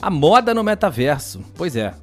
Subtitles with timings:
[0.00, 1.40] a moda no metaverso.
[1.54, 1.94] Pois é,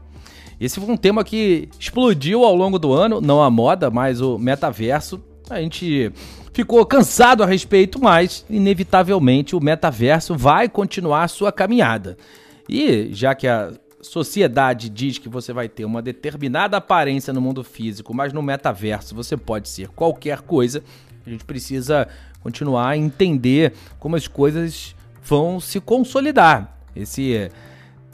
[0.60, 4.38] esse foi um tema que explodiu ao longo do ano, não a moda, mas o
[4.38, 5.22] metaverso.
[5.50, 6.12] A gente
[6.54, 12.18] ficou cansado a respeito, mas inevitavelmente o metaverso vai continuar sua caminhada.
[12.68, 17.64] E já que a sociedade diz que você vai ter uma determinada aparência no mundo
[17.64, 20.84] físico, mas no metaverso você pode ser qualquer coisa,
[21.26, 22.08] a gente precisa
[22.42, 26.78] continuar a entender como as coisas vão se consolidar.
[26.96, 27.52] Esse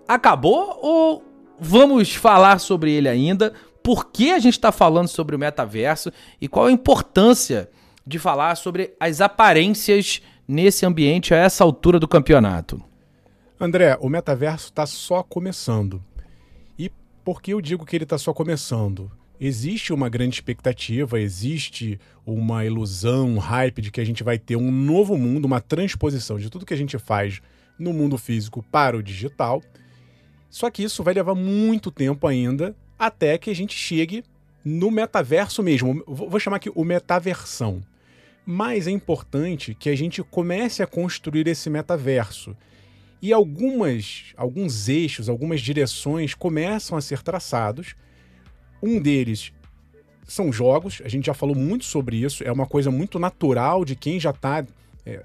[0.08, 1.26] acabou ou
[1.59, 3.52] vamos falar sobre ele ainda?
[3.84, 7.70] Por que a gente está falando sobre o metaverso e qual a importância
[8.06, 12.81] de falar sobre as aparências nesse ambiente a essa altura do campeonato?
[13.59, 16.04] André, o metaverso está só começando.
[16.80, 16.89] E
[17.23, 19.11] por que eu digo que ele está só começando?
[19.45, 24.55] existe uma grande expectativa, existe uma ilusão, um hype de que a gente vai ter
[24.55, 27.42] um novo mundo, uma transposição de tudo que a gente faz
[27.77, 29.61] no mundo físico para o digital.
[30.49, 34.23] Só que isso vai levar muito tempo ainda até que a gente chegue
[34.64, 36.04] no metaverso mesmo.
[36.08, 37.81] Vou chamar aqui o metaversão.
[38.45, 42.55] Mas é importante que a gente comece a construir esse metaverso.
[43.21, 47.95] E algumas, alguns eixos, algumas direções começam a ser traçados
[48.83, 49.54] um deles
[50.27, 53.95] são jogos, a gente já falou muito sobre isso, é uma coisa muito natural de
[53.95, 54.65] quem já está
[55.05, 55.23] é,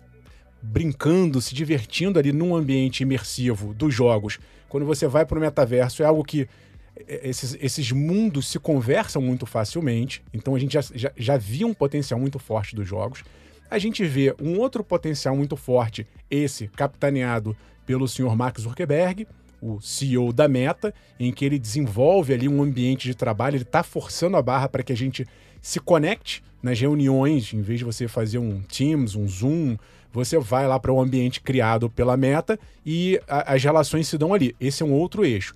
[0.63, 4.39] brincando, se divertindo ali num ambiente imersivo dos jogos.
[4.69, 6.49] Quando você vai para o metaverso, é algo que
[7.07, 11.75] esses, esses mundos se conversam muito facilmente, então a gente já, já, já via um
[11.75, 13.23] potencial muito forte dos jogos.
[13.71, 19.27] A gente vê um outro potencial muito forte, esse capitaneado pelo senhor Mark Zuckerberg,
[19.61, 23.83] o CEO da Meta, em que ele desenvolve ali um ambiente de trabalho, ele está
[23.83, 25.27] forçando a barra para que a gente
[25.61, 29.77] se conecte nas reuniões, em vez de você fazer um Teams, um Zoom,
[30.13, 34.17] você vai lá para o um ambiente criado pela Meta e a, as relações se
[34.17, 34.55] dão ali.
[34.61, 35.55] Esse é um outro eixo.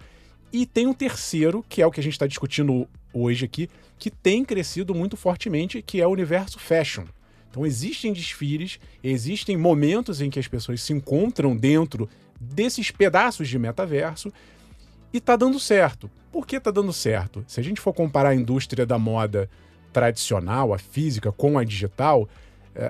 [0.52, 4.10] E tem um terceiro, que é o que a gente está discutindo hoje aqui, que
[4.10, 7.04] tem crescido muito fortemente, que é o universo fashion.
[7.50, 12.08] Então existem desfiles, existem momentos em que as pessoas se encontram dentro
[12.40, 14.32] desses pedaços de metaverso
[15.12, 16.10] e tá dando certo.
[16.30, 17.44] Por que tá dando certo?
[17.46, 19.48] Se a gente for comparar a indústria da moda
[19.92, 22.28] tradicional, a física, com a digital,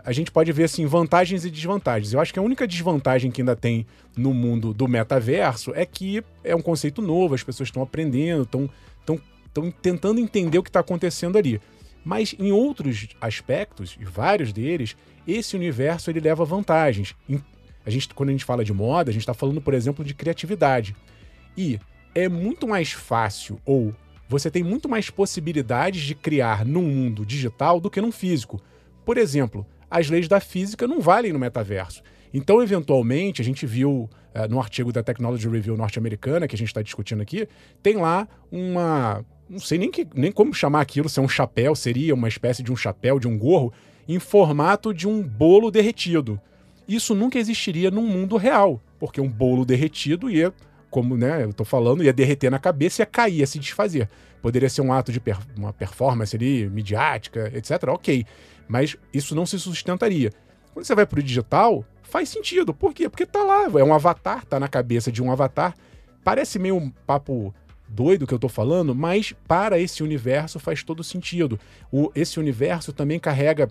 [0.04, 2.12] a gente pode ver assim vantagens e desvantagens.
[2.12, 6.22] Eu acho que a única desvantagem que ainda tem no mundo do metaverso é que
[6.44, 8.71] é um conceito novo, as pessoas estão aprendendo, estão
[9.53, 11.60] estão tentando entender o que está acontecendo ali.
[12.04, 14.97] Mas em outros aspectos, e vários deles,
[15.28, 17.15] esse universo ele leva vantagens.
[17.84, 20.15] A gente, quando a gente fala de moda, a gente está falando, por exemplo, de
[20.15, 20.97] criatividade.
[21.56, 21.78] E
[22.15, 23.94] é muito mais fácil, ou
[24.28, 28.60] você tem muito mais possibilidades de criar num mundo digital do que num físico.
[29.05, 32.03] Por exemplo, as leis da física não valem no metaverso.
[32.33, 36.69] Então, eventualmente, a gente viu uh, no artigo da Technology Review norte-americana, que a gente
[36.69, 37.47] está discutindo aqui,
[37.83, 39.25] tem lá uma.
[39.49, 42.63] Não sei nem, que, nem como chamar aquilo, se é um chapéu, seria uma espécie
[42.63, 43.71] de um chapéu, de um gorro,
[44.09, 46.41] em formato de um bolo derretido.
[46.89, 50.55] Isso nunca existiria num mundo real, porque um bolo derretido ia,
[50.91, 54.09] como né, eu tô falando, ia derreter na cabeça e ia cair, ia se desfazer.
[54.41, 57.84] Poderia ser um ato de per uma performance ali, midiática, etc.
[57.89, 58.25] Ok.
[58.68, 60.32] Mas isso não se sustentaria.
[60.72, 62.72] Quando você vai pro digital, faz sentido.
[62.72, 63.09] Por quê?
[63.09, 65.74] Porque tá lá, é um avatar, tá na cabeça de um avatar.
[66.24, 67.54] Parece meio um papo
[67.88, 71.59] doido que eu tô falando, mas para esse universo faz todo sentido.
[71.91, 73.68] O, esse universo também carrega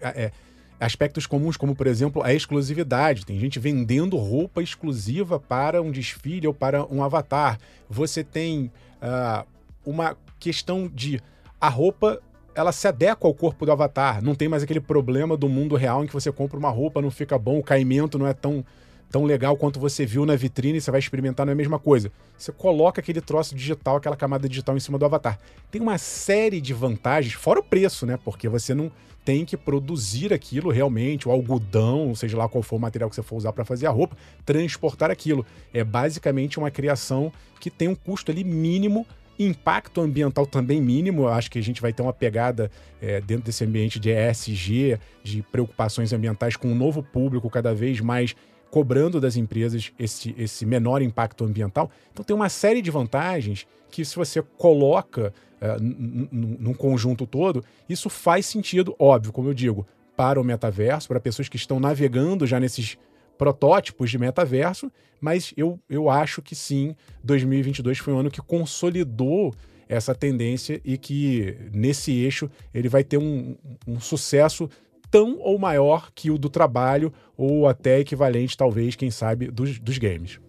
[0.00, 0.30] é,
[0.78, 3.26] aspectos comuns, como por exemplo a exclusividade.
[3.26, 7.58] Tem gente vendendo roupa exclusiva para um desfile ou para um avatar.
[7.88, 8.70] Você tem
[9.02, 9.46] uh,
[9.84, 11.20] uma questão de
[11.60, 12.20] a roupa
[12.56, 14.24] ela se adequa ao corpo do avatar.
[14.24, 17.10] Não tem mais aquele problema do mundo real em que você compra uma roupa, não
[17.10, 18.64] fica bom, o caimento não é tão,
[19.10, 22.10] tão legal quanto você viu na vitrine, você vai experimentar, não é a mesma coisa.
[22.36, 25.38] Você coloca aquele troço digital, aquela camada digital em cima do avatar.
[25.70, 28.18] Tem uma série de vantagens, fora o preço, né?
[28.24, 28.90] Porque você não
[29.22, 33.22] tem que produzir aquilo realmente, o algodão, seja lá qual for o material que você
[33.22, 34.16] for usar para fazer a roupa,
[34.46, 35.44] transportar aquilo.
[35.74, 37.30] É basicamente uma criação
[37.60, 39.04] que tem um custo ali mínimo
[39.38, 43.44] Impacto ambiental também mínimo, eu acho que a gente vai ter uma pegada é, dentro
[43.44, 48.34] desse ambiente de ESG, de preocupações ambientais com um novo público cada vez mais
[48.70, 51.90] cobrando das empresas esse, esse menor impacto ambiental.
[52.12, 58.10] Então tem uma série de vantagens que se você coloca uh, num conjunto todo, isso
[58.10, 59.86] faz sentido, óbvio, como eu digo,
[60.16, 62.98] para o metaverso, para pessoas que estão navegando já nesses
[63.36, 64.90] protótipos de metaverso,
[65.20, 66.94] mas eu, eu acho que sim,
[67.24, 69.54] 2022 foi um ano que consolidou
[69.88, 73.56] essa tendência e que nesse eixo ele vai ter um,
[73.86, 74.68] um sucesso
[75.10, 79.98] tão ou maior que o do trabalho ou até equivalente, talvez, quem sabe, dos, dos
[79.98, 80.40] games.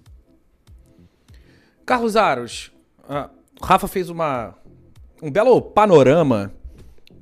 [1.86, 2.72] Carlos Aros,
[3.04, 3.30] uh,
[3.62, 4.56] Rafa fez uma,
[5.22, 6.52] um belo panorama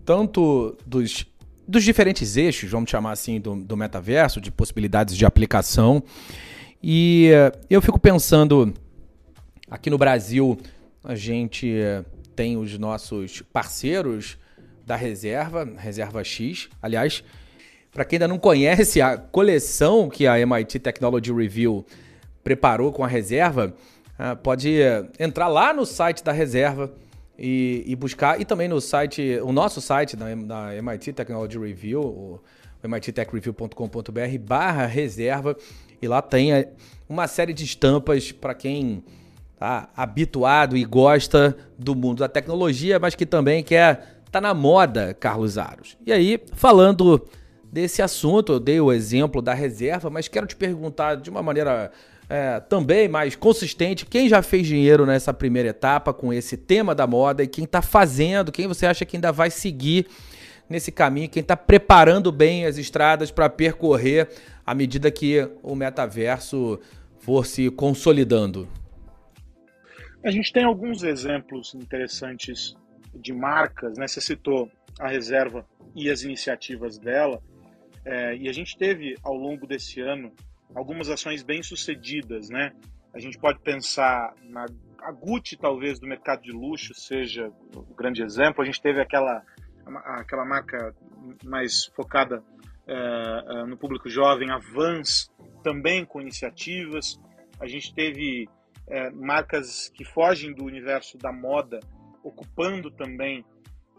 [0.06, 1.26] tanto dos
[1.68, 6.04] dos diferentes eixos, vamos chamar assim, do, do metaverso, de possibilidades de aplicação.
[6.82, 8.74] E uh, eu fico pensando,
[9.70, 10.58] aqui no Brasil,
[11.04, 14.38] a gente uh, tem os nossos parceiros
[14.86, 16.70] da reserva, Reserva X.
[16.82, 17.24] Aliás,
[17.92, 21.86] para quem ainda não conhece a coleção que a MIT Technology Review
[22.44, 23.74] preparou com a reserva,
[24.20, 24.78] uh, pode
[25.18, 26.94] entrar lá no site da reserva
[27.38, 28.40] e, e, buscar.
[28.40, 32.42] E também no site, o nosso site da, da MIT Technology Review, o
[32.88, 35.56] mittechreview.com.br barra reserva.
[36.02, 36.52] E lá tem
[37.08, 39.04] uma série de estampas para quem
[39.58, 45.14] tá habituado e gosta do mundo da tecnologia, mas que também quer tá na moda,
[45.14, 45.98] Carlos Aros.
[46.06, 47.26] E aí, falando
[47.72, 51.92] desse assunto, eu dei o exemplo da reserva, mas quero te perguntar de uma maneira
[52.30, 54.06] é, também mais consistente.
[54.06, 57.82] Quem já fez dinheiro nessa primeira etapa com esse tema da moda e quem está
[57.82, 60.08] fazendo, quem você acha que ainda vai seguir
[60.70, 64.30] nesse caminho, quem está preparando bem as estradas para percorrer
[64.66, 66.80] à medida que o metaverso
[67.20, 68.68] for se consolidando?
[70.24, 72.76] A gente tem alguns exemplos interessantes
[73.14, 74.08] de marcas, né?
[74.08, 77.42] Você citou a reserva e as iniciativas dela.
[78.04, 80.32] É, e a gente teve ao longo desse ano
[80.74, 82.74] algumas ações bem sucedidas, né?
[83.14, 84.66] A gente pode pensar na
[85.06, 88.64] a Gucci, talvez, do mercado de luxo seja o grande exemplo.
[88.64, 89.44] A gente teve aquela,
[90.04, 90.96] aquela marca
[91.44, 92.44] mais focada
[92.88, 95.32] é, no público jovem, a Vans,
[95.64, 97.20] também com iniciativas.
[97.60, 98.50] A gente teve
[98.88, 101.80] é, marcas que fogem do universo da moda,
[102.24, 103.46] ocupando também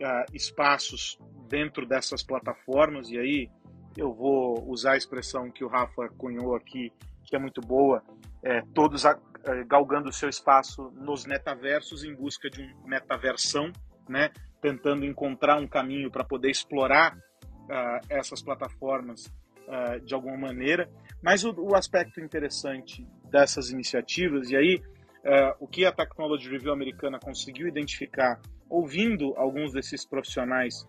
[0.01, 3.51] é, espaços dentro dessas plataformas, e aí
[3.97, 6.93] eu vou usar a expressão que o Rafa cunhou aqui,
[7.25, 8.03] que é muito boa,
[8.43, 13.73] é, todos a, é, galgando o seu espaço nos metaversos em busca de um metaversão,
[14.09, 14.31] né?
[14.61, 19.27] tentando encontrar um caminho para poder explorar uh, essas plataformas
[19.69, 20.91] uh, de alguma maneira.
[21.23, 26.73] Mas o, o, aspecto interessante dessas iniciativas, e aí uh, o que a Technology Review
[26.73, 30.87] americana conseguiu identificar, ouvindo alguns desses profissionais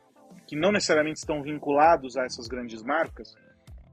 [0.48, 3.36] que não necessariamente estão vinculados a essas grandes marcas,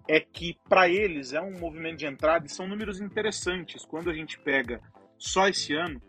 [0.09, 3.85] é que para eles é um movimento de entrada e são números interessantes.
[3.85, 4.81] Quando a gente pega
[5.19, 6.01] só esse ano,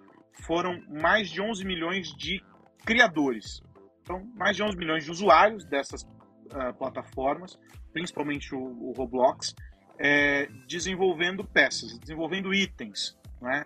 [0.43, 2.43] foram mais de 11 milhões de
[2.85, 3.61] criadores.
[4.01, 7.57] Então, mais de 11 milhões de usuários dessas uh, plataformas,
[7.91, 9.55] principalmente o, o Roblox,
[9.97, 13.17] é, desenvolvendo peças, desenvolvendo itens.
[13.41, 13.65] Né?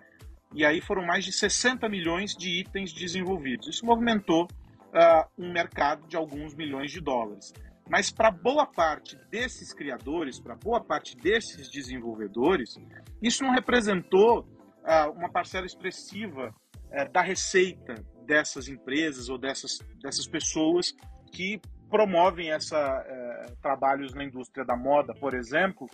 [0.54, 3.68] E aí foram mais de 60 milhões de itens desenvolvidos.
[3.68, 4.48] Isso movimentou
[4.90, 7.52] uh, um mercado de alguns milhões de dólares.
[7.90, 12.76] Mas para boa parte desses criadores, para boa parte desses desenvolvedores,
[13.20, 14.46] isso não representou
[14.84, 16.54] uh, uma parcela expressiva
[16.86, 20.94] uh, da receita dessas empresas ou dessas, dessas pessoas
[21.32, 25.88] que promovem essa uh, trabalhos na indústria da moda, por exemplo,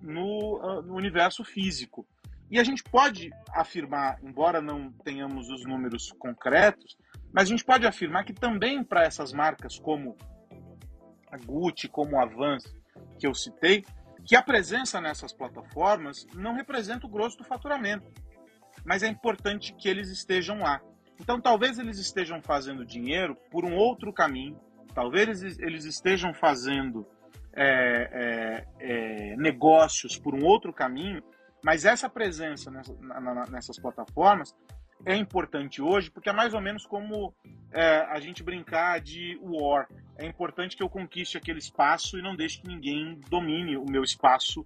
[0.00, 2.06] no, no universo físico.
[2.50, 6.96] E a gente pode afirmar, embora não tenhamos os números concretos,
[7.32, 10.16] mas a gente pode afirmar que também para essas marcas como
[11.30, 12.64] a Gucci, como a Vans,
[13.18, 13.84] que eu citei,
[14.24, 18.10] que a presença nessas plataformas não representa o grosso do faturamento,
[18.84, 20.80] mas é importante que eles estejam lá.
[21.20, 24.60] Então, talvez eles estejam fazendo dinheiro por um outro caminho,
[24.94, 27.06] talvez eles estejam fazendo
[27.52, 27.64] é,
[28.12, 31.22] é, é, negócios por um outro caminho,
[31.66, 34.54] mas essa presença nessa, na, nessas plataformas
[35.04, 37.34] é importante hoje, porque é mais ou menos como
[37.72, 39.88] é, a gente brincar de war.
[40.16, 44.04] É importante que eu conquiste aquele espaço e não deixe que ninguém domine o meu
[44.04, 44.64] espaço,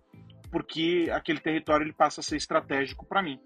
[0.50, 3.40] porque aquele território ele passa a ser estratégico para mim.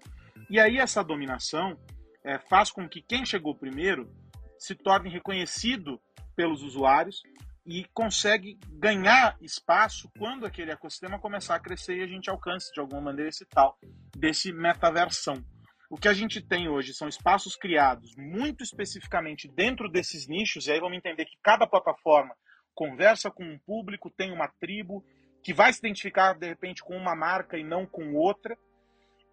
[0.49, 1.79] E aí essa dominação
[2.25, 4.11] é, faz com que quem chegou primeiro
[4.59, 5.97] se torne reconhecido
[6.35, 7.23] pelos usuários
[7.65, 12.79] e consegue ganhar espaço quando aquele ecossistema começar a crescer e a gente alcance de
[12.79, 13.77] alguma maneira esse tal
[14.15, 15.43] desse metaversão.
[15.89, 20.71] O que a gente tem hoje são espaços criados muito especificamente dentro desses nichos, e
[20.71, 22.35] aí vamos entender que cada plataforma
[22.73, 25.03] conversa com um público, tem uma tribo,
[25.41, 28.57] que vai se identificar de repente com uma marca e não com outra.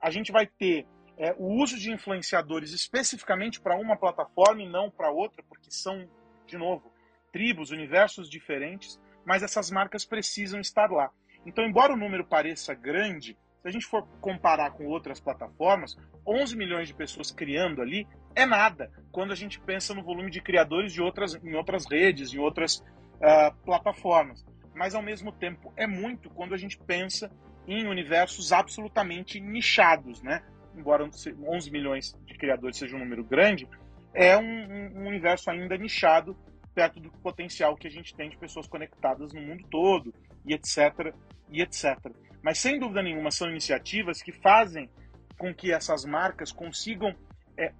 [0.01, 0.87] A gente vai ter
[1.17, 6.09] é, o uso de influenciadores especificamente para uma plataforma e não para outra, porque são,
[6.47, 6.92] de novo,
[7.33, 11.11] tribos, universos diferentes, mas essas marcas precisam estar lá.
[11.47, 15.97] Então, embora o número pareça grande, se a gente for comparar com outras plataformas,
[16.27, 20.41] 11 milhões de pessoas criando ali é nada quando a gente pensa no volume de
[20.41, 24.45] criadores de outras, em outras redes, em outras uh, plataformas.
[24.75, 27.31] Mas, ao mesmo tempo, é muito quando a gente pensa
[27.67, 30.43] em universos absolutamente nichados, né?
[30.75, 33.69] Embora 11 milhões de criadores seja um número grande,
[34.15, 36.37] é um, um universo ainda nichado
[36.75, 40.13] perto do potencial que a gente tem de pessoas conectadas no mundo todo,
[40.45, 41.15] e etc,
[41.51, 41.99] e etc.
[42.43, 44.91] Mas sem dúvida nenhuma são iniciativas que fazem
[45.39, 47.15] com que essas marcas consigam
[47.57, 47.73] é,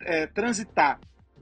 [0.00, 1.00] é, transitar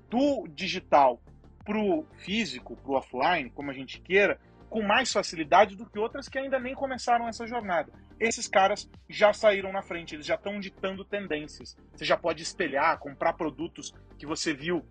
[0.09, 1.21] do digital
[1.65, 5.99] para o físico, para o offline, como a gente queira, com mais facilidade do que
[5.99, 7.93] outras que ainda nem começaram essa jornada.
[8.19, 11.77] Esses caras já saíram na frente, eles já estão ditando tendências.
[11.95, 14.87] Você já pode espelhar, comprar produtos que você viu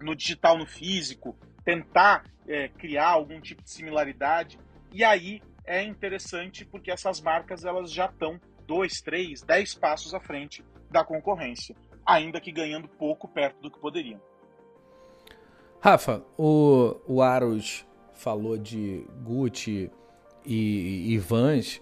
[0.00, 4.58] no digital, no físico, tentar é, criar algum tipo de similaridade.
[4.92, 10.20] E aí é interessante porque essas marcas elas já estão dois, três, dez passos à
[10.20, 14.20] frente da concorrência, ainda que ganhando pouco perto do que poderiam.
[15.80, 19.90] Rafa, o, o Aros falou de Gucci
[20.44, 21.80] e, e Vans.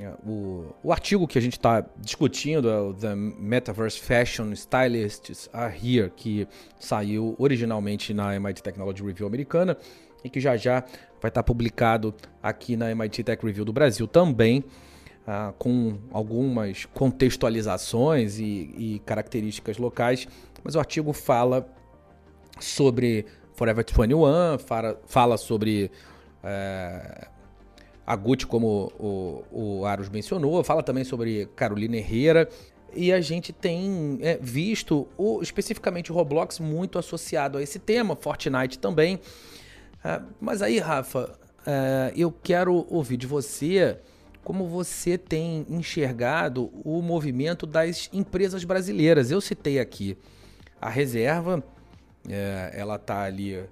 [0.00, 5.50] É, o, o artigo que a gente está discutindo é o The Metaverse Fashion Stylists
[5.52, 6.46] Are Here, que
[6.78, 9.76] saiu originalmente na MIT Technology Review americana
[10.22, 10.82] e que já já
[11.20, 14.60] vai estar tá publicado aqui na MIT Tech Review do Brasil também,
[15.26, 20.28] uh, com algumas contextualizações e, e, características locais.
[20.62, 21.68] Mas o artigo fala
[22.60, 25.90] sobre Forever 21, fala, fala sobre.
[26.44, 27.37] Uh,
[28.08, 32.48] a Gucci, como o, o Aros mencionou, fala também sobre Carolina Herrera.
[32.94, 38.16] E a gente tem é, visto o, especificamente o Roblox muito associado a esse tema,
[38.16, 39.16] Fortnite também.
[39.16, 43.98] Uh, mas aí, Rafa, uh, eu quero ouvir de você
[44.42, 49.30] como você tem enxergado o movimento das empresas brasileiras.
[49.30, 50.16] Eu citei aqui
[50.80, 51.62] a reserva,
[52.26, 53.62] é, ela está ali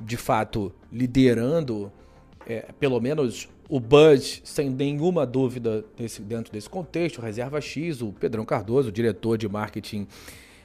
[0.00, 1.92] de fato liderando
[2.46, 8.12] é, pelo menos o Buzz, sem nenhuma dúvida desse, dentro desse contexto, Reserva X, o
[8.12, 10.06] Pedrão Cardoso, diretor de marketing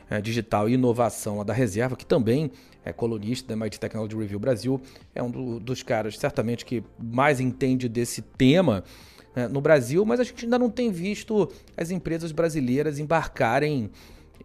[0.10, 2.52] é, digital e inovação da Reserva, que também
[2.84, 4.82] é colunista da MIT Technology Review Brasil,
[5.14, 8.84] é um do, dos caras certamente que mais entende desse tema
[9.36, 13.90] é, no Brasil, mas a gente ainda não tem visto as empresas brasileiras embarcarem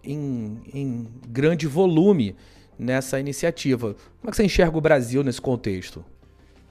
[0.03, 2.37] em, em grande volume
[2.79, 3.95] nessa iniciativa.
[4.21, 6.05] Como é que você enxerga o Brasil nesse contexto?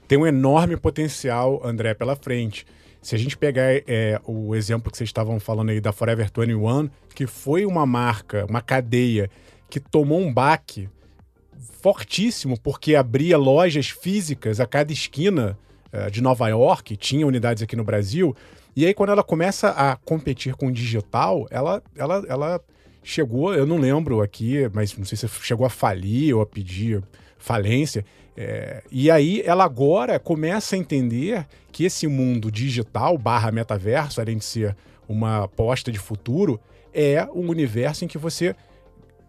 [0.06, 2.66] Tem um enorme potencial, André, pela frente.
[3.00, 6.88] Se a gente pegar é, o exemplo que vocês estavam falando aí da Forever 21,
[7.14, 9.30] que foi uma marca, uma cadeia
[9.68, 10.88] que tomou um baque
[11.82, 15.58] fortíssimo porque abria lojas físicas a cada esquina
[15.92, 18.34] uh, de Nova York, tinha unidades aqui no Brasil.
[18.74, 22.60] E aí, quando ela começa a competir com o digital, ela, ela, ela
[23.02, 27.02] chegou, eu não lembro aqui, mas não sei se chegou a falir ou a pedir
[27.44, 28.04] falência.
[28.36, 34.38] É, e aí ela agora começa a entender que esse mundo digital barra metaverso, além
[34.38, 34.74] de ser
[35.06, 36.58] uma aposta de futuro,
[36.92, 38.56] é um universo em que você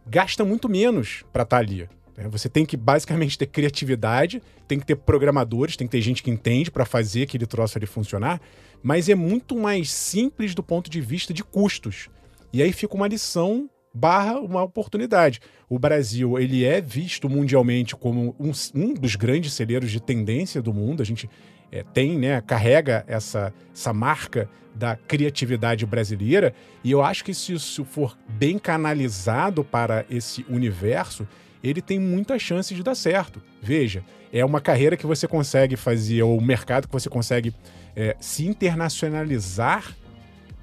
[0.08, 1.90] gasta muito menos para estar tá ali.
[2.16, 2.28] Né?
[2.30, 6.32] Você tem que basicamente ter criatividade, tem que ter programadores, tem que ter gente que
[6.32, 8.40] entende para fazer aquele troço ali funcionar,
[8.82, 12.10] mas é muito mais simples do ponto de vista de custos.
[12.54, 15.40] E aí fica uma lição barra uma oportunidade.
[15.70, 20.74] O Brasil ele é visto mundialmente como um, um dos grandes celeiros de tendência do
[20.74, 21.02] mundo.
[21.02, 21.30] A gente
[21.72, 26.54] é, tem, né, carrega essa, essa marca da criatividade brasileira.
[26.84, 31.26] E eu acho que se isso for bem canalizado para esse universo,
[31.64, 33.42] ele tem muita chance de dar certo.
[33.62, 37.56] Veja, é uma carreira que você consegue fazer, ou um mercado que você consegue
[37.96, 39.96] é, se internacionalizar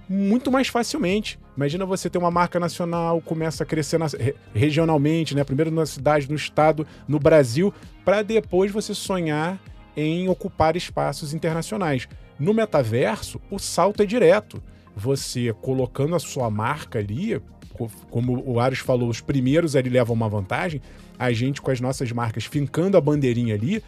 [0.06, 1.38] muito mais facilmente.
[1.56, 4.06] Imagina você ter uma marca nacional, começa a crescer na,
[4.54, 5.44] regionalmente, né?
[5.44, 7.73] Primeiro na cidade, no estado, no Brasil,
[8.04, 9.61] para depois você sonhar
[9.94, 12.09] em ocupar espaços internacionais.
[12.38, 14.62] No metaverso, o salto é direto.
[14.97, 17.40] Você colocando a sua marca ali,
[18.11, 20.80] como o Ares falou, os primeiros ali levam uma vantagem,
[21.18, 23.82] a gente com as nossas marcas fincando a bandeirinha ali,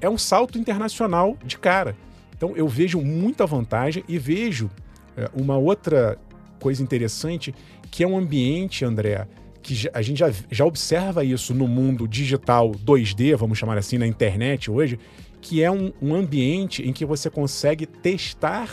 [0.00, 1.96] é um salto internacional de cara.
[2.36, 4.70] Então eu vejo muita vantagem e vejo
[5.16, 6.18] é, uma outra
[6.60, 7.54] coisa interessante
[7.90, 9.26] que é um ambiente, André,
[9.62, 14.06] que a gente já, já observa isso no mundo digital 2D, vamos chamar assim, na
[14.06, 14.98] internet hoje,
[15.40, 18.68] que é um, um ambiente em que você consegue testar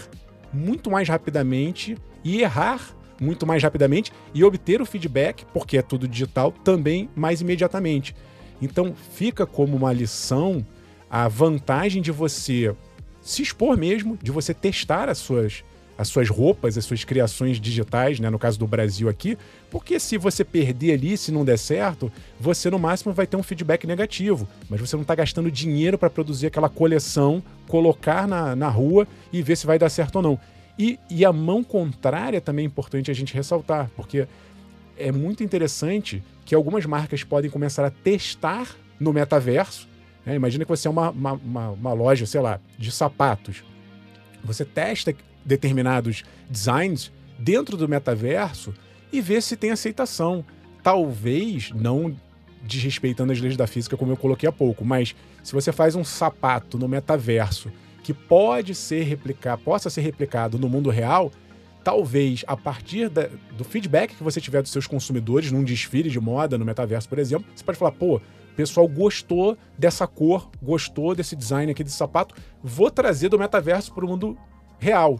[0.53, 6.07] muito mais rapidamente e errar muito mais rapidamente e obter o feedback, porque é tudo
[6.07, 8.15] digital, também mais imediatamente.
[8.61, 10.65] Então fica como uma lição
[11.09, 12.75] a vantagem de você
[13.21, 15.63] se expor mesmo, de você testar as suas
[16.01, 19.38] as suas roupas, as suas criações digitais, né, no caso do Brasil aqui,
[19.70, 23.43] porque se você perder ali, se não der certo, você no máximo vai ter um
[23.43, 28.67] feedback negativo, mas você não está gastando dinheiro para produzir aquela coleção, colocar na, na
[28.67, 30.39] rua e ver se vai dar certo ou não.
[30.77, 34.27] E, e a mão contrária também é importante a gente ressaltar, porque
[34.98, 39.88] é muito interessante que algumas marcas podem começar a testar no metaverso.
[40.25, 40.34] Né?
[40.34, 43.63] Imagina que você é uma, uma, uma, uma loja, sei lá, de sapatos.
[44.43, 45.13] Você testa
[45.45, 48.74] determinados designs dentro do metaverso
[49.12, 50.45] e vê se tem aceitação.
[50.83, 52.15] Talvez não
[52.63, 56.03] desrespeitando as leis da física, como eu coloquei há pouco, mas se você faz um
[56.03, 57.71] sapato no metaverso
[58.03, 61.31] que pode ser replicado, possa ser replicado no mundo real,
[61.83, 66.19] talvez a partir da, do feedback que você tiver dos seus consumidores num desfile de
[66.19, 71.15] moda no metaverso, por exemplo, você pode falar, pô, o pessoal gostou dessa cor, gostou
[71.15, 74.38] desse design aqui de sapato, vou trazer do metaverso para o mundo
[74.81, 75.17] real.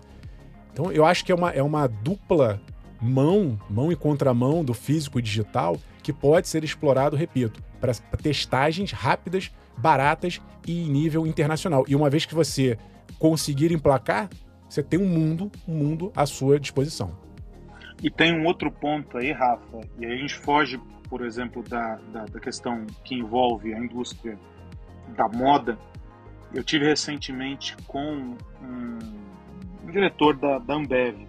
[0.74, 2.60] Então eu acho que é uma, é uma dupla
[3.02, 8.92] mão, mão e contramão do físico e digital que pode ser explorado, repito, para testagens
[8.92, 11.86] rápidas baratas e em nível internacional.
[11.88, 12.78] E uma vez que você
[13.18, 14.30] conseguir emplacar,
[14.68, 17.16] você tem um mundo, um mundo à sua disposição.
[18.02, 21.96] E tem um outro ponto aí, Rafa, e aí a gente foge, por exemplo, da,
[22.12, 24.40] da, da questão que envolve a indústria
[25.16, 25.78] da moda.
[26.54, 29.00] Eu tive recentemente com um,
[29.92, 31.28] diretor da, da Ambev,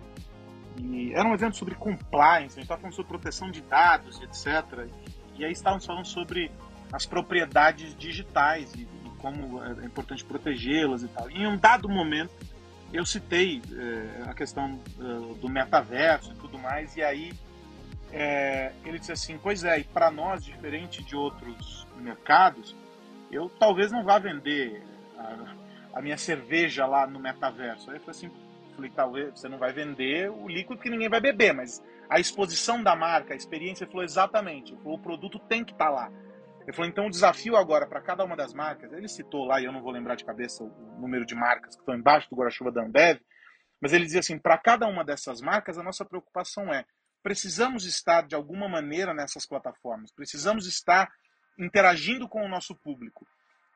[0.79, 4.89] e era um evento sobre compliance, a gente estava falando sobre proteção de dados, etc.
[5.37, 6.51] E aí estávamos falando sobre
[6.93, 11.31] as propriedades digitais e, e como é importante protegê-las e tal.
[11.31, 12.33] E em um dado momento,
[12.93, 17.33] eu citei é, a questão do, do metaverso e tudo mais, e aí
[18.13, 22.77] é, ele disse assim: Pois é, e para nós, diferente de outros mercados,
[23.31, 24.83] eu talvez não vá vender
[25.17, 25.55] a,
[25.95, 27.91] a minha cerveja lá no metaverso.
[27.91, 28.31] Aí eu falei assim:
[28.73, 32.83] falei, talvez você não vai vender o líquido que ninguém vai beber, mas a exposição
[32.83, 36.13] da marca, a experiência, ele falou exatamente: falou, o produto tem que estar tá lá.
[36.63, 39.65] Ele falou, então o desafio agora para cada uma das marcas, ele citou lá, e
[39.65, 42.71] eu não vou lembrar de cabeça o número de marcas que estão embaixo do guarda-chuva
[42.71, 43.21] da Ambev,
[43.81, 46.85] mas ele dizia assim, para cada uma dessas marcas, a nossa preocupação é,
[47.23, 51.11] precisamos estar de alguma maneira nessas plataformas, precisamos estar
[51.59, 53.27] interagindo com o nosso público.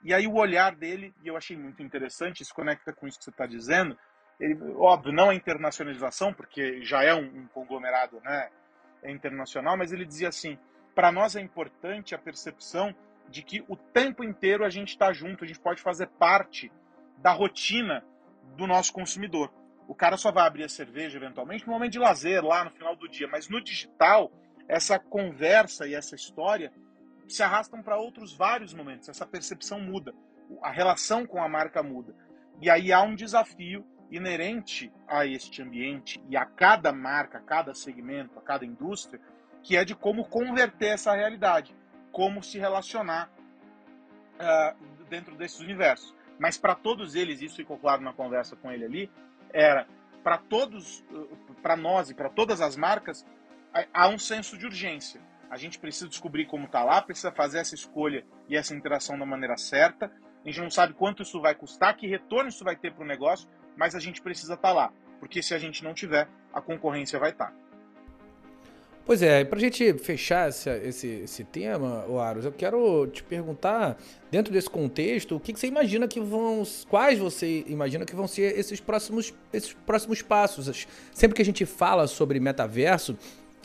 [0.05, 3.25] E aí o olhar dele, e eu achei muito interessante, isso conecta com isso que
[3.25, 3.99] você está dizendo,
[4.39, 8.51] ele, óbvio, não a internacionalização, porque já é um, um conglomerado né,
[9.05, 10.59] internacional, mas ele dizia assim,
[10.95, 12.95] para nós é importante a percepção
[13.29, 16.71] de que o tempo inteiro a gente está junto, a gente pode fazer parte
[17.19, 18.05] da rotina
[18.57, 19.53] do nosso consumidor.
[19.89, 22.95] O cara só vai abrir a cerveja eventualmente no momento de lazer, lá no final
[22.95, 24.31] do dia, mas no digital,
[24.69, 26.73] essa conversa e essa história
[27.29, 29.09] se arrastam para outros vários momentos.
[29.09, 30.15] Essa percepção muda,
[30.63, 32.15] a relação com a marca muda.
[32.61, 37.75] E aí há um desafio inerente a este ambiente e a cada marca, a cada
[37.75, 39.21] segmento, a cada indústria,
[39.63, 41.75] que é de como converter essa realidade,
[42.13, 43.31] como se relacionar
[44.35, 46.15] uh, dentro desses universos.
[46.39, 49.11] Mas para todos eles, isso ficou claro na conversa com ele ali,
[49.53, 49.87] era
[50.23, 51.05] para todos,
[51.63, 53.25] para nós e para todas as marcas,
[53.93, 55.21] há um senso de urgência.
[55.49, 59.25] A gente precisa descobrir como está lá, precisa fazer essa escolha e essa interação da
[59.25, 60.11] maneira certa.
[60.45, 63.07] A gente não sabe quanto isso vai custar, que retorno isso vai ter para o
[63.07, 66.61] negócio, mas a gente precisa estar tá lá, porque se a gente não tiver, a
[66.61, 67.47] concorrência vai estar.
[67.47, 67.67] Tá.
[69.07, 73.97] Pois é, para a gente fechar esse, esse, esse tema, Aros, eu quero te perguntar,
[74.33, 76.65] dentro desse contexto, o que, que, você imagina que vão.
[76.89, 80.89] Quais você imagina que vão ser esses próximos, esses próximos passos?
[81.13, 83.17] Sempre que a gente fala sobre metaverso,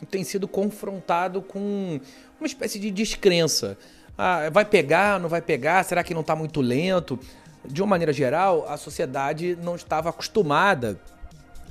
[0.08, 1.98] tem sido confrontado com
[2.38, 3.76] uma espécie de descrença.
[4.16, 5.82] Ah, vai pegar, não vai pegar?
[5.82, 7.18] Será que não está muito lento?
[7.64, 10.98] De uma maneira geral, a sociedade não estava acostumada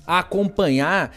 [0.06, 1.14] a acompanhar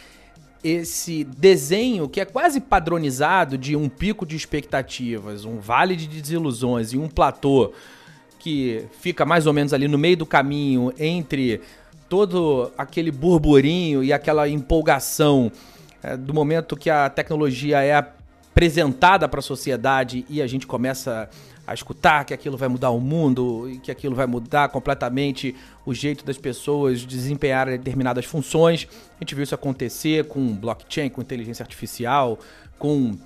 [0.62, 6.92] esse desenho que é quase padronizado de um pico de expectativas, um vale de desilusões
[6.92, 7.72] e um platô
[8.38, 11.60] que fica mais ou menos ali no meio do caminho entre
[12.08, 15.52] todo aquele burburinho e aquela empolgação
[16.02, 17.92] é, do momento que a tecnologia é
[18.54, 21.28] apresentada para a sociedade e a gente começa
[21.66, 25.92] a escutar que aquilo vai mudar o mundo e que aquilo vai mudar completamente o
[25.92, 28.86] jeito das pessoas desempenharem determinadas funções.
[29.16, 32.38] A gente viu isso acontecer com blockchain, com inteligência artificial,
[32.78, 33.18] com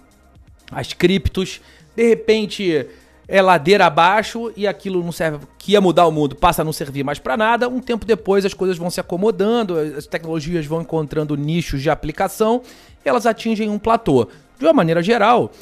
[0.73, 1.61] as criptos.
[1.95, 2.87] De repente,
[3.29, 6.73] é ladeira abaixo e aquilo não serve, que ia mudar o mundo, passa a não
[6.73, 7.69] servir mais para nada.
[7.69, 12.63] Um tempo depois as coisas vão se acomodando, as tecnologias vão encontrando nichos de aplicação
[13.05, 14.27] e elas atingem um platô.
[14.59, 15.53] De uma maneira geral,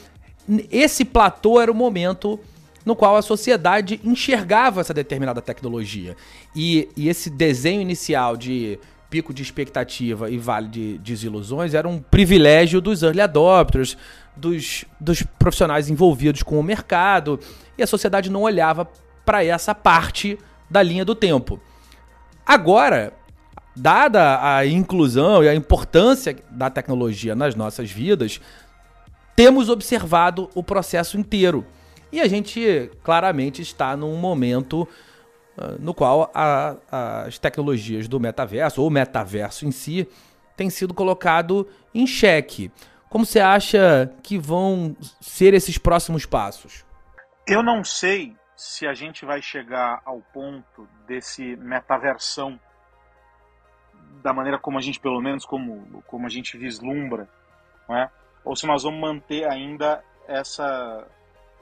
[0.70, 2.38] esse platô era o momento
[2.84, 6.16] no qual a sociedade enxergava essa determinada tecnologia.
[6.54, 8.78] E, e esse desenho inicial de
[9.10, 13.96] pico de expectativa e vale de desilusões era um privilégio dos early adopters,
[14.36, 17.40] dos, dos profissionais envolvidos com o mercado,
[17.76, 18.88] e a sociedade não olhava
[19.24, 20.38] para essa parte
[20.70, 21.60] da linha do tempo.
[22.44, 23.12] Agora,
[23.74, 28.40] dada a inclusão e a importância da tecnologia nas nossas vidas,
[29.34, 31.66] temos observado o processo inteiro.
[32.10, 34.88] E a gente claramente está num momento
[35.58, 36.76] uh, no qual a,
[37.26, 40.08] as tecnologias do metaverso, ou metaverso em si,
[40.56, 42.70] tem sido colocado em xeque.
[43.08, 46.84] Como você acha que vão ser esses próximos passos?
[47.46, 52.58] Eu não sei se a gente vai chegar ao ponto desse metaversão
[54.22, 57.28] da maneira como a gente, pelo menos, como, como a gente vislumbra,
[57.88, 58.08] é?
[58.44, 61.06] ou se nós vamos manter ainda essa,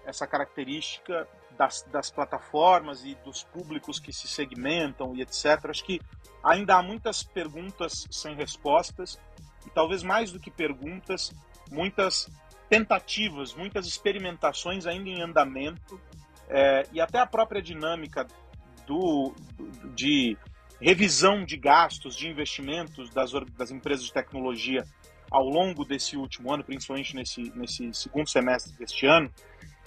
[0.06, 1.28] essa característica
[1.58, 5.66] das, das plataformas e dos públicos que se segmentam e etc.
[5.68, 6.00] Acho que
[6.42, 9.18] ainda há muitas perguntas sem respostas
[9.66, 11.32] e talvez mais do que perguntas,
[11.70, 12.28] muitas
[12.68, 16.00] tentativas, muitas experimentações ainda em andamento
[16.48, 18.26] é, e até a própria dinâmica
[18.86, 19.34] do,
[19.94, 20.36] de
[20.80, 24.84] revisão de gastos, de investimentos das, das empresas de tecnologia
[25.30, 29.30] ao longo desse último ano, principalmente nesse, nesse segundo semestre deste ano,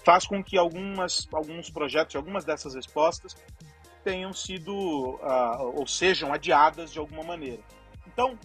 [0.03, 3.35] faz com que algumas, alguns projetos, algumas dessas respostas
[4.03, 7.61] tenham sido uh, ou sejam adiadas de alguma maneira.
[8.07, 8.37] Então,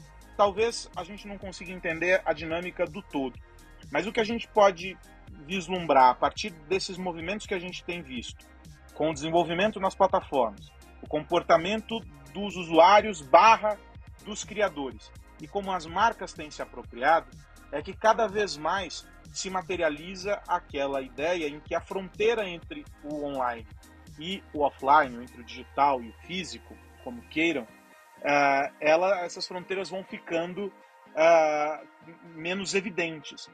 [0.42, 3.38] talvez a gente não consiga entender a dinâmica do todo.
[3.92, 4.98] Mas o que a gente pode
[5.46, 8.44] vislumbrar a partir desses movimentos que a gente tem visto,
[8.92, 12.00] com o desenvolvimento nas plataformas, o comportamento
[12.34, 13.78] dos usuários barra
[14.24, 17.28] dos criadores e como as marcas têm se apropriado,
[17.70, 23.24] é que cada vez mais se materializa aquela ideia em que a fronteira entre o
[23.24, 23.66] online
[24.18, 27.64] e o offline, entre o digital e o físico, como queiram,
[28.22, 31.86] uh, ela, essas fronteiras vão ficando uh,
[32.34, 33.50] menos evidentes.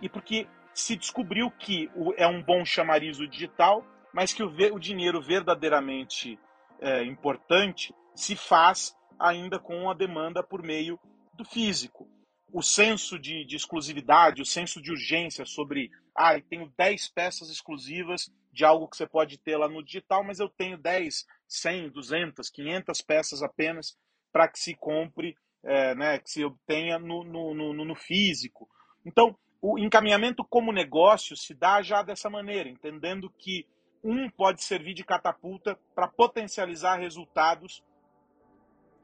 [0.00, 4.48] E porque se descobriu que o, é um bom chamariz o digital, mas que o,
[4.48, 6.38] o dinheiro verdadeiramente
[6.80, 10.98] uh, importante se faz ainda com a demanda por meio
[11.34, 12.08] do físico.
[12.52, 17.48] O senso de, de exclusividade, o senso de urgência sobre, ah, eu tenho 10 peças
[17.48, 21.88] exclusivas de algo que você pode ter lá no digital, mas eu tenho 10, 100,
[21.88, 23.96] 200, 500 peças apenas
[24.32, 28.68] para que se compre, é, né, que se obtenha no, no, no, no físico.
[29.04, 33.66] Então, o encaminhamento como negócio se dá já dessa maneira, entendendo que
[34.02, 37.84] um pode servir de catapulta para potencializar resultados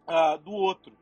[0.09, 0.99] uh, do outro.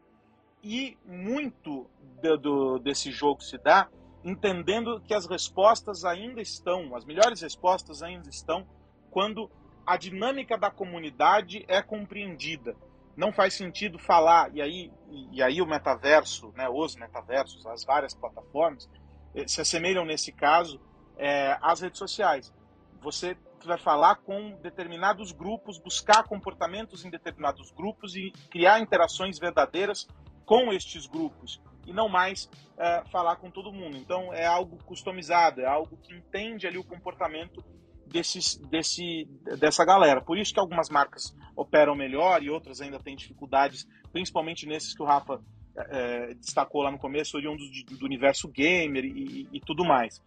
[0.63, 1.89] E muito
[2.21, 3.89] de, do, desse jogo se dá
[4.23, 8.67] entendendo que as respostas ainda estão, as melhores respostas ainda estão
[9.11, 9.49] quando
[9.87, 12.77] a dinâmica da comunidade é compreendida
[13.17, 14.93] não faz sentido falar, e aí,
[15.33, 18.89] e aí o metaverso, né, os metaversos, as várias plataformas,
[19.35, 20.81] eh, se assemelham nesse caso
[21.17, 22.53] é, às redes sociais.
[23.01, 30.07] Você vai falar com determinados grupos, buscar comportamentos em determinados grupos e criar interações verdadeiras
[30.45, 33.97] com estes grupos e não mais é, falar com todo mundo.
[33.97, 37.65] Então é algo customizado, é algo que entende ali o comportamento
[38.07, 40.21] desses, desse, dessa galera.
[40.21, 45.03] Por isso que algumas marcas operam melhor e outras ainda têm dificuldades, principalmente nesses que
[45.03, 45.41] o Rafa
[45.77, 50.23] é, destacou lá no começo, oriundos do, do universo gamer e, e tudo mais.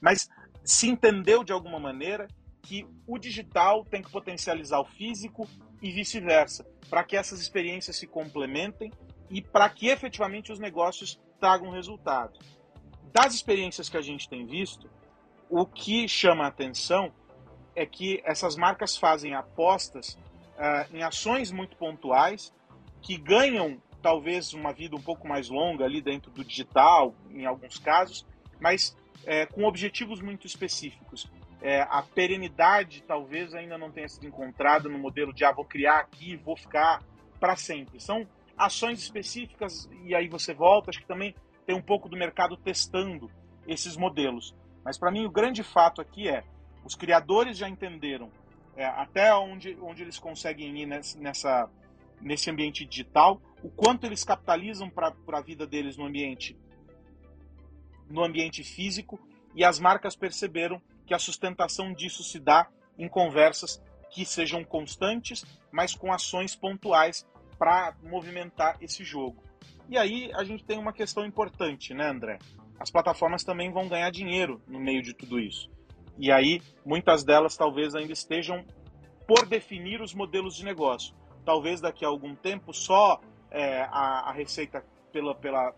[0.00, 0.28] Mas
[0.64, 2.28] se entendeu de alguma maneira
[2.62, 5.46] que o digital tem que potencializar o físico
[5.82, 8.90] e vice-versa, para que essas experiências se complementem
[9.30, 12.38] e para que efetivamente os negócios tragam resultado.
[13.12, 14.90] das experiências que a gente tem visto,
[15.56, 17.12] o que chama a atenção
[17.76, 20.18] é que essas marcas fazem apostas
[20.56, 22.52] uh, em ações muito pontuais
[23.00, 27.78] que ganham talvez uma vida um pouco mais longa ali dentro do digital, em alguns
[27.78, 28.26] casos,
[28.58, 31.30] mas é, com objetivos muito específicos.
[31.62, 36.00] É, a perenidade talvez ainda não tenha sido encontrada no modelo de ah, vou criar
[36.00, 37.00] aqui vou ficar
[37.38, 38.00] para sempre.
[38.00, 38.26] São
[38.58, 41.32] ações específicas e aí você volta, acho que também
[41.64, 43.30] tem um pouco do mercado testando
[43.68, 44.52] esses modelos.
[44.84, 46.44] Mas para mim o grande fato aqui é
[46.84, 48.30] os criadores já entenderam
[48.76, 51.70] é, até onde, onde eles conseguem ir nessa,
[52.20, 56.56] nesse ambiente digital, o quanto eles capitalizam para a vida deles no ambiente
[58.10, 59.18] no ambiente físico
[59.54, 62.68] e as marcas perceberam que a sustentação disso se dá
[62.98, 67.26] em conversas que sejam constantes, mas com ações pontuais
[67.58, 69.42] para movimentar esse jogo.
[69.88, 72.38] E aí a gente tem uma questão importante, né, André?
[72.78, 75.70] As plataformas também vão ganhar dinheiro no meio de tudo isso.
[76.18, 78.64] E aí muitas delas talvez ainda estejam
[79.26, 81.14] por definir os modelos de negócio.
[81.44, 85.74] Talvez daqui a algum tempo só é, a, a, receita pela, pela,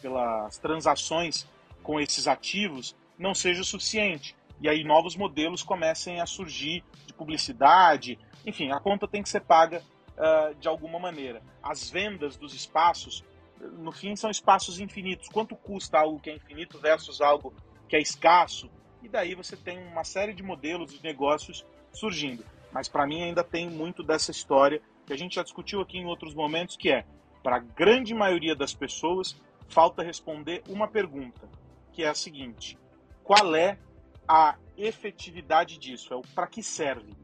[0.00, 1.46] pelas transações
[1.82, 4.34] com esses ativos não seja o suficiente.
[4.60, 8.18] E aí novos modelos comecem a surgir de publicidade.
[8.46, 9.82] Enfim, a conta tem que ser paga
[10.16, 11.42] uh, de alguma maneira.
[11.62, 13.24] As vendas dos espaços,
[13.72, 15.28] no fim, são espaços infinitos.
[15.28, 17.54] Quanto custa algo que é infinito versus algo
[17.88, 18.70] que é escasso?
[19.02, 22.44] E daí você tem uma série de modelos de negócios surgindo.
[22.72, 26.06] Mas para mim ainda tem muito dessa história que a gente já discutiu aqui em
[26.06, 27.04] outros momentos, que é,
[27.42, 29.36] para a grande maioria das pessoas,
[29.68, 31.48] falta responder uma pergunta
[31.92, 32.78] que é a seguinte:
[33.22, 33.78] qual é
[34.26, 36.12] a efetividade disso?
[36.12, 37.14] É o para que serve?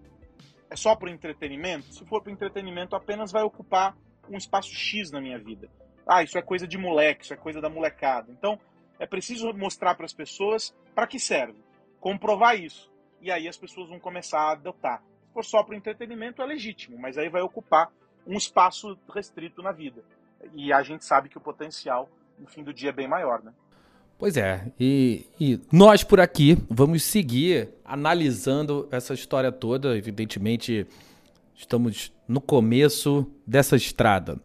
[0.68, 1.92] É só para o entretenimento?
[1.92, 3.96] Se for para o entretenimento, apenas vai ocupar
[4.28, 5.68] um espaço X na minha vida.
[6.12, 8.32] Ah, isso é coisa de moleque, isso é coisa da molecada.
[8.32, 8.58] Então,
[8.98, 11.54] é preciso mostrar para as pessoas para que serve,
[12.00, 12.90] comprovar isso.
[13.22, 15.04] E aí as pessoas vão começar a adotar.
[15.28, 17.92] Se for só para o entretenimento, é legítimo, mas aí vai ocupar
[18.26, 20.02] um espaço restrito na vida.
[20.52, 23.52] E a gente sabe que o potencial, no fim do dia, é bem maior, né?
[24.18, 29.96] Pois é, e, e, nós por aqui vamos seguir analisando essa história toda.
[29.96, 30.88] Evidentemente,
[31.54, 34.40] estamos no começo dessa estrada.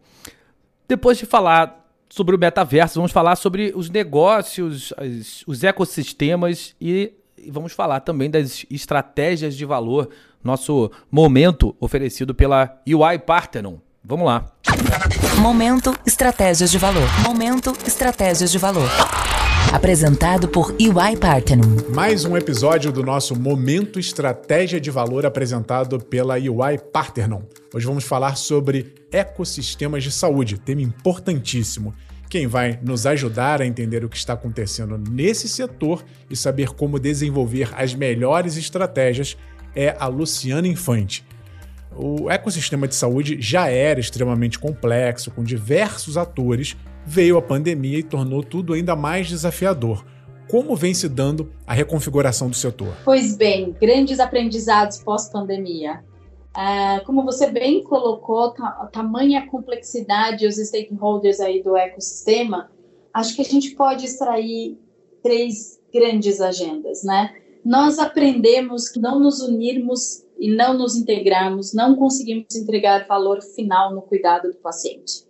[0.88, 7.12] Depois de falar sobre o metaverso, vamos falar sobre os negócios, as, os ecossistemas e,
[7.36, 10.08] e vamos falar também das estratégias de valor.
[10.42, 13.78] Nosso momento oferecido pela UI Parthenon.
[14.04, 14.46] Vamos lá.
[15.40, 17.08] Momento Estratégias de Valor.
[17.24, 18.88] Momento Estratégias de Valor.
[19.72, 21.76] Apresentado por EY Parthenon.
[21.92, 27.42] Mais um episódio do nosso Momento Estratégia de Valor apresentado pela EY Parthenon.
[27.76, 31.92] Hoje vamos falar sobre ecossistemas de saúde, tema importantíssimo.
[32.26, 36.98] Quem vai nos ajudar a entender o que está acontecendo nesse setor e saber como
[36.98, 39.36] desenvolver as melhores estratégias
[39.74, 41.22] é a Luciana Infante.
[41.94, 48.02] O ecossistema de saúde já era extremamente complexo, com diversos atores veio a pandemia e
[48.02, 50.02] tornou tudo ainda mais desafiador.
[50.48, 52.94] Como vem se dando a reconfiguração do setor?
[53.04, 56.02] Pois bem, grandes aprendizados pós-pandemia.
[56.56, 62.70] Uh, como você bem colocou, a tamanha complexidade e os stakeholders aí do ecossistema,
[63.12, 64.78] acho que a gente pode extrair
[65.22, 67.34] três grandes agendas, né?
[67.62, 73.94] Nós aprendemos que não nos unirmos e não nos integrarmos, não conseguimos entregar valor final
[73.94, 75.26] no cuidado do paciente.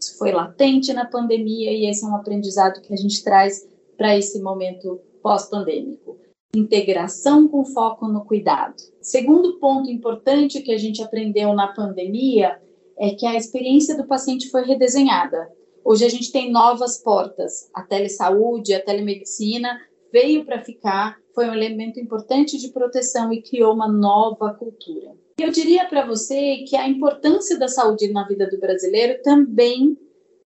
[0.00, 4.16] Isso foi latente na pandemia e esse é um aprendizado que a gente traz para
[4.16, 6.09] esse momento pós-pandêmico.
[6.54, 8.74] Integração com foco no cuidado.
[9.00, 12.60] Segundo ponto importante que a gente aprendeu na pandemia
[12.98, 15.48] é que a experiência do paciente foi redesenhada.
[15.84, 17.70] Hoje a gente tem novas portas.
[17.72, 19.80] A telesaúde, a telemedicina
[20.12, 25.14] veio para ficar, foi um elemento importante de proteção e criou uma nova cultura.
[25.38, 29.96] Eu diria para você que a importância da saúde na vida do brasileiro também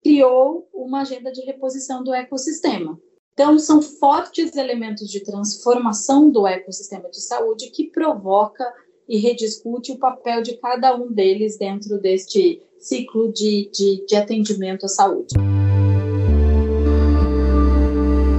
[0.03, 3.01] criou uma agenda de reposição do ecossistema.
[3.35, 8.64] Então, são fortes elementos de transformação do ecossistema de saúde que provoca
[9.09, 14.87] e rediscute o papel de cada um deles dentro deste ciclo de, de, de atendimento
[14.87, 15.35] à saúde.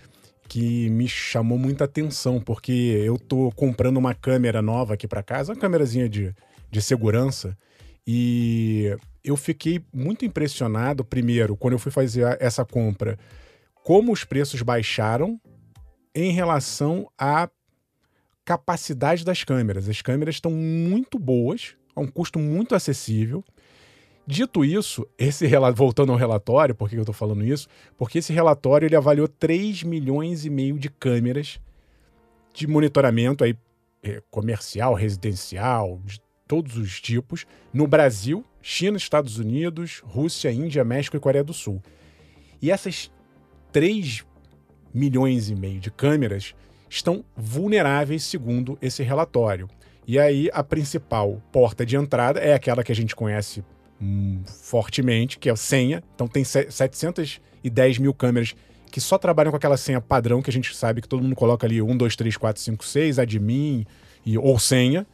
[0.49, 2.73] que me chamou muita atenção, porque
[3.05, 6.35] eu tô comprando uma câmera nova aqui para casa, uma câmerazinha de,
[6.71, 7.57] de segurança,
[8.07, 13.19] e eu fiquei muito impressionado, primeiro, quando eu fui fazer essa compra,
[13.85, 15.41] como os preços baixaram
[16.15, 17.49] em relação à
[18.45, 19.89] capacidade das câmeras.
[19.89, 23.45] As câmeras estão muito boas, a um custo muito acessível.
[24.27, 27.69] Dito isso, esse voltando ao relatório, por que eu estou falando isso?
[27.97, 31.61] Porque esse relatório ele avaliou 3 milhões e meio de câmeras
[32.53, 33.57] de monitoramento aí,
[34.03, 41.17] é, comercial, residencial, de todos os tipos, no Brasil, China, Estados Unidos, Rússia, Índia, México
[41.17, 41.83] e Coreia do Sul.
[42.61, 43.11] E essas
[43.73, 44.25] 3
[44.93, 46.55] milhões e meio de câmeras
[46.89, 49.69] estão vulneráveis, segundo esse relatório.
[50.07, 53.65] E aí, a principal porta de entrada é aquela que a gente conhece
[54.01, 56.03] hum, fortemente, que é a senha.
[56.15, 58.55] Então tem 710 mil câmeras
[58.91, 61.65] que só trabalham com aquela senha padrão que a gente sabe que todo mundo coloca
[61.65, 63.87] ali 1, 2, 3, 4, 5, 6, admin
[64.27, 65.07] e, ou senha.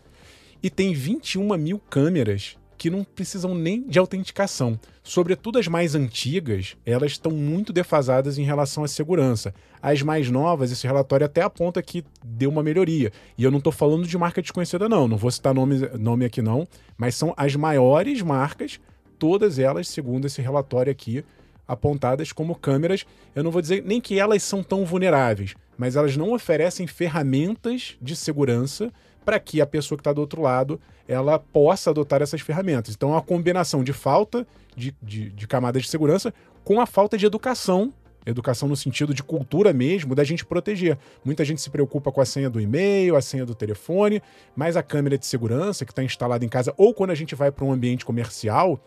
[0.63, 4.79] E tem 21 mil câmeras que não precisam nem de autenticação.
[5.03, 9.55] Sobretudo as mais antigas, elas estão muito defasadas em relação à segurança.
[9.81, 13.13] As mais novas, esse relatório até aponta que deu uma melhoria.
[13.39, 15.07] E eu não estou falando de marca desconhecida, não.
[15.07, 16.67] Não vou citar nome, nome aqui, não.
[16.99, 18.81] Mas são as maiores marcas,
[19.19, 21.25] todas elas, segundo esse relatório aqui,
[21.67, 23.07] apontadas como câmeras.
[23.35, 27.97] Eu não vou dizer nem que elas são tão vulneráveis, mas elas não oferecem ferramentas
[28.01, 28.93] de segurança
[29.27, 32.95] para que a pessoa que está do outro lado ela possa adotar essas ferramentas.
[32.95, 36.33] Então, é uma combinação de falta de, de, de camadas de segurança
[36.65, 37.93] com a falta de educação
[38.25, 40.99] educação no sentido de cultura mesmo, da gente proteger.
[41.25, 44.21] Muita gente se preocupa com a senha do e-mail, a senha do telefone,
[44.57, 47.53] mas a câmera de segurança que está instalada em casa ou quando a gente vai
[47.53, 48.81] para um ambiente comercial,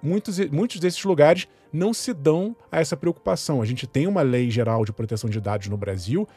[0.00, 3.60] muitos, muitos desses lugares não se dão a essa preocupação.
[3.60, 6.28] A gente tem uma lei geral de proteção de dados no Brasil,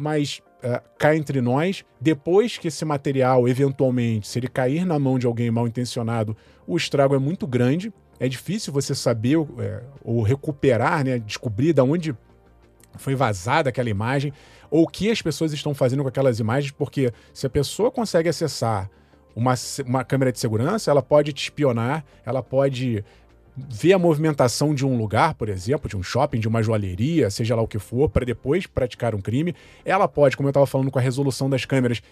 [0.00, 5.18] mas uh, cá entre nós, depois que esse material, eventualmente, se ele cair na mão
[5.18, 6.34] de alguém mal intencionado,
[6.66, 7.92] o estrago é muito grande.
[8.18, 12.16] É difícil você saber é, ou recuperar, né, descobrir de onde
[12.96, 14.32] foi vazada aquela imagem
[14.70, 18.28] ou o que as pessoas estão fazendo com aquelas imagens, porque se a pessoa consegue
[18.28, 18.90] acessar
[19.36, 23.04] uma, uma câmera de segurança, ela pode te espionar, ela pode
[23.56, 27.54] ver a movimentação de um lugar, por exemplo, de um shopping, de uma joalheria, seja
[27.54, 29.54] lá o que for, para depois praticar um crime.
[29.84, 32.02] Ela pode, como eu estava falando com a resolução das câmeras,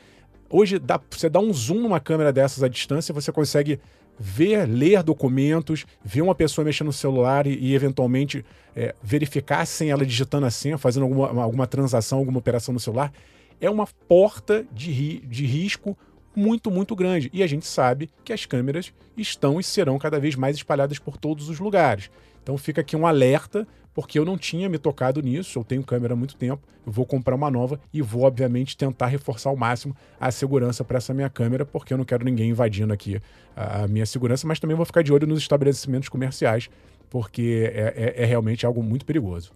[0.51, 3.81] hoje dá, você dá um zoom numa câmera dessas à distância, você consegue
[4.19, 9.91] ver, ler documentos, ver uma pessoa mexendo no celular e, e eventualmente é, verificar sem
[9.91, 13.13] ela digitando a senha, fazendo alguma, alguma transação, alguma operação no celular.
[13.61, 15.97] É uma porta de, ri, de risco
[16.39, 17.29] muito, muito grande.
[17.33, 21.17] E a gente sabe que as câmeras estão e serão cada vez mais espalhadas por
[21.17, 22.11] todos os lugares.
[22.41, 26.15] Então fica aqui um alerta, porque eu não tinha me tocado nisso, eu tenho câmera
[26.15, 29.97] há muito tempo, eu vou comprar uma nova e vou, obviamente, tentar reforçar ao máximo
[30.21, 33.21] a segurança para essa minha câmera, porque eu não quero ninguém invadindo aqui
[33.57, 36.71] a minha segurança, mas também vou ficar de olho nos estabelecimentos comerciais,
[37.11, 39.53] porque é, é, é realmente algo muito perigoso.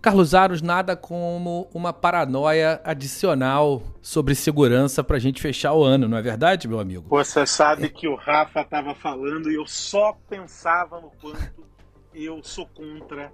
[0.00, 6.08] Carlos Aros, nada como uma paranoia adicional sobre segurança para a gente fechar o ano,
[6.08, 7.06] não é verdade, meu amigo?
[7.08, 11.66] Você sabe que o Rafa estava falando e eu só pensava no quanto
[12.14, 13.32] eu sou contra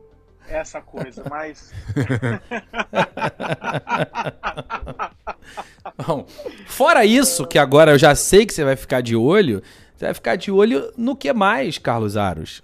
[0.49, 1.73] essa coisa, mas.
[6.07, 6.27] Bom,
[6.67, 9.63] fora isso, que agora eu já sei que você vai ficar de olho,
[9.95, 12.63] você vai ficar de olho no que mais, Carlos Aros?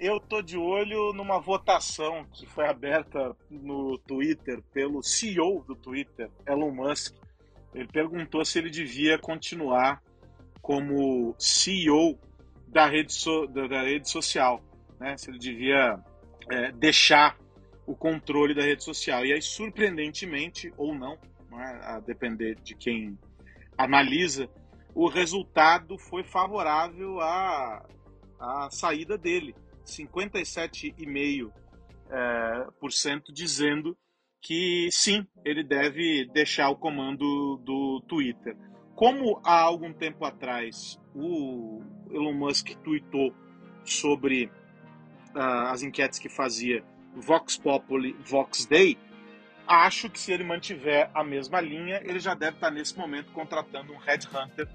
[0.00, 6.30] Eu tô de olho numa votação que foi aberta no Twitter pelo CEO do Twitter,
[6.46, 7.14] Elon Musk.
[7.74, 10.02] Ele perguntou se ele devia continuar
[10.62, 12.18] como CEO
[12.66, 14.62] da rede, so, da, da, rede social,
[14.98, 15.16] né?
[15.18, 15.98] Se ele devia
[16.50, 17.36] é, deixar
[17.86, 19.24] o controle da rede social.
[19.26, 21.18] E aí, surpreendentemente, ou não,
[21.58, 21.80] é?
[21.84, 23.18] a depender de quem
[23.76, 24.48] analisa,
[24.94, 27.84] o resultado foi favorável à,
[28.38, 29.54] à saída dele.
[29.90, 31.52] 57,5%
[32.10, 33.96] é, por cento dizendo
[34.40, 38.56] que sim, ele deve deixar o comando do Twitter.
[38.94, 43.34] Como há algum tempo atrás o Elon Musk tweetou
[43.84, 44.50] sobre
[45.34, 46.84] uh, as enquetes que fazia
[47.14, 48.98] Vox Populi, Vox Day,
[49.66, 53.92] acho que se ele mantiver a mesma linha, ele já deve estar nesse momento contratando
[53.92, 54.68] um headhunter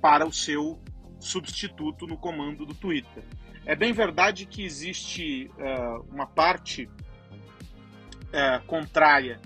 [0.00, 0.80] para o seu
[1.20, 3.22] substituto no comando do Twitter.
[3.64, 9.40] É bem verdade que existe uh, uma parte uh, contrária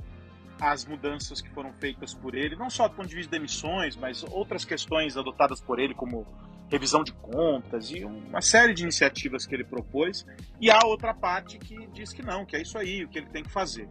[0.59, 3.95] às mudanças que foram feitas por ele, não só do ponto de vista de emissões,
[3.95, 6.27] mas outras questões adotadas por ele, como
[6.71, 10.27] revisão de contas e uma série de iniciativas que ele propôs.
[10.61, 13.29] E há outra parte que diz que não, que é isso aí, o que ele
[13.29, 13.89] tem que fazer.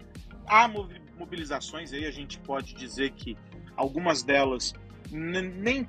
[0.48, 0.68] Há
[1.18, 3.38] mobilizações aí, a gente pode dizer que
[3.76, 4.74] algumas delas
[5.12, 5.88] nem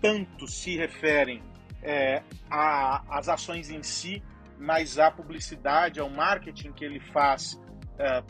[0.00, 1.42] tanto se referem
[1.84, 4.22] é, às ações em si,
[4.58, 7.60] mas à publicidade, ao marketing que ele faz
[7.98, 8.22] é,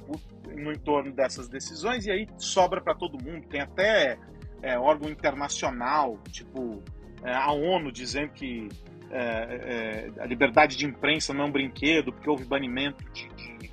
[0.55, 3.47] no entorno dessas decisões, e aí sobra para todo mundo.
[3.47, 4.19] Tem até
[4.63, 6.83] é, órgão internacional, tipo
[7.23, 8.69] é, a ONU, dizendo que
[9.11, 13.73] é, é, a liberdade de imprensa não é um brinquedo, porque houve banimento de, de,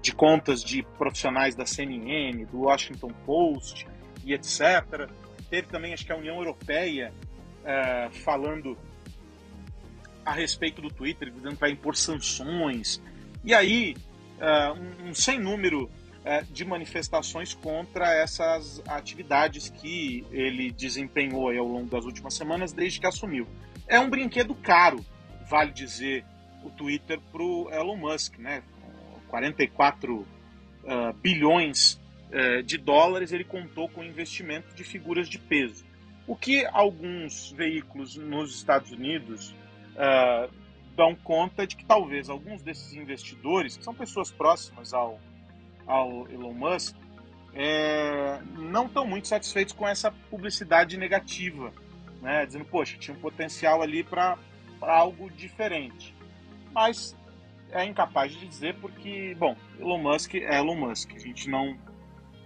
[0.00, 3.86] de contas de profissionais da CNN, do Washington Post
[4.24, 5.10] e etc.
[5.50, 7.12] Teve também, acho que a União Europeia
[8.24, 8.76] falando
[10.30, 13.02] a respeito do Twitter, dizendo que vai impor sanções.
[13.42, 13.96] E aí,
[14.38, 21.66] uh, um, um sem número uh, de manifestações contra essas atividades que ele desempenhou ao
[21.66, 23.48] longo das últimas semanas, desde que assumiu.
[23.88, 25.04] É um brinquedo caro,
[25.48, 26.24] vale dizer,
[26.62, 28.62] o Twitter para o Elon Musk, né?
[29.26, 30.26] 44 uh,
[30.86, 31.98] ah, bilhões
[32.64, 35.84] de dólares ele contou com investimento de figuras de peso.
[36.28, 39.52] O que alguns veículos nos Estados Unidos
[40.00, 40.50] uh,
[40.96, 45.20] dão conta de que talvez alguns desses investidores, que são pessoas próximas ao,
[45.86, 46.96] ao Elon Musk,
[47.52, 51.72] é, não estão muito satisfeitos com essa publicidade negativa,
[52.22, 52.46] né?
[52.46, 54.38] dizendo, poxa, tinha um potencial ali para
[54.80, 56.14] algo diferente.
[56.72, 57.16] Mas
[57.72, 61.12] é incapaz de dizer porque, bom, Elon Musk é Elon Musk.
[61.14, 61.76] A gente não,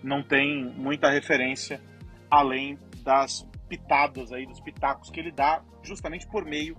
[0.02, 1.80] não tem muita referência
[2.30, 6.76] além das pitadas aí, dos pitacos que ele dá justamente por meio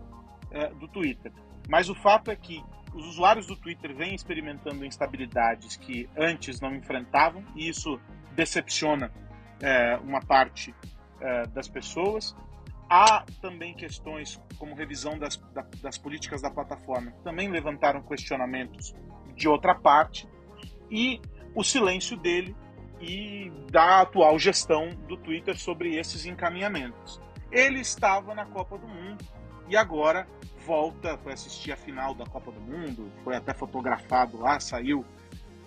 [0.56, 1.32] é, do Twitter.
[1.70, 6.74] Mas o fato é que os usuários do Twitter vêm experimentando instabilidades que antes não
[6.74, 8.00] enfrentavam, e isso
[8.32, 9.12] decepciona
[9.62, 10.74] é, uma parte
[11.20, 12.36] é, das pessoas.
[12.90, 18.96] Há também questões como revisão das, da, das políticas da plataforma, que também levantaram questionamentos
[19.36, 20.28] de outra parte,
[20.90, 21.20] e
[21.54, 22.56] o silêncio dele
[23.02, 27.20] e da atual gestão do Twitter sobre esses encaminhamentos.
[27.52, 29.26] Ele estava na Copa do Mundo,
[29.68, 30.28] e agora
[30.66, 35.06] volta, foi assistir a final da Copa do Mundo, foi até fotografado lá, saiu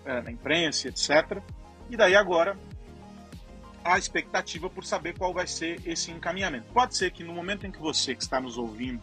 [0.05, 1.40] é, na imprensa, etc.
[1.88, 2.59] E daí agora
[3.84, 6.66] a expectativa por saber qual vai ser esse encaminhamento.
[6.72, 9.01] Pode ser que no momento em que você que está nos ouvindo,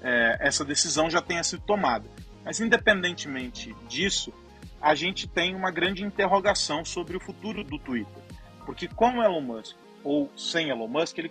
[0.00, 2.08] é, essa decisão já tenha sido tomada.
[2.44, 4.32] Mas independentemente disso,
[4.80, 8.22] a gente tem uma grande interrogação sobre o futuro do Twitter.
[8.64, 11.30] Porque com Elon Musk ou sem Elon Musk, ele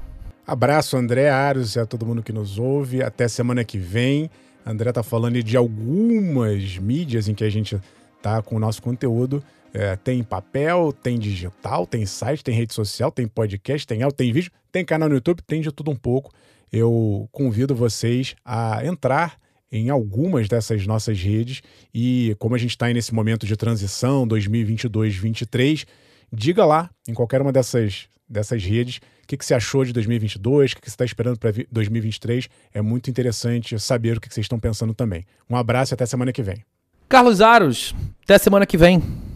[0.45, 3.01] Abraço, André Aros e a todo mundo que nos ouve.
[3.01, 4.29] Até semana que vem.
[4.63, 7.79] André tá falando de algumas mídias em que a gente
[8.21, 9.43] tá com o nosso conteúdo.
[9.73, 14.31] É, tem papel, tem digital, tem site, tem rede social, tem podcast, tem áudio, tem
[14.31, 16.31] vídeo, tem canal no YouTube, tem de tudo um pouco.
[16.71, 19.39] eu convido vocês a entrar
[19.72, 21.61] em algumas dessas nossas redes
[21.93, 25.86] e como a gente está nesse momento de transição 2022-2023,
[26.32, 30.72] diga lá em qualquer uma dessas, dessas redes o que, que você achou de 2022,
[30.72, 32.49] o que, que você está esperando para 2023.
[32.74, 35.24] É muito interessante saber o que, que vocês estão pensando também.
[35.47, 36.65] Um abraço e até semana que vem.
[37.07, 37.93] Carlos Aros,
[38.24, 39.28] até semana que vem.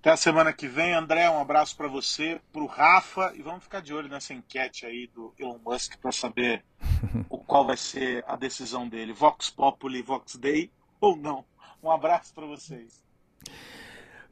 [0.00, 1.28] Até a semana que vem, André.
[1.28, 5.08] Um abraço para você, para o Rafa e vamos ficar de olho nessa enquete aí
[5.12, 6.64] do Elon Musk para saber
[7.28, 10.70] o qual vai ser a decisão dele, Vox Populi, Vox Day
[11.00, 11.44] ou não.
[11.82, 13.02] Um abraço para vocês.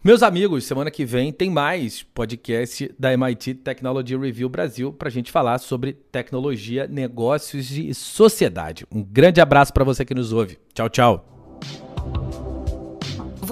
[0.02, 5.10] Meus amigos, semana que vem tem mais podcast da MIT Technology Review Brasil para a
[5.10, 8.86] gente falar sobre tecnologia, negócios e sociedade.
[8.94, 10.60] Um grande abraço para você que nos ouve.
[10.72, 11.35] Tchau, tchau.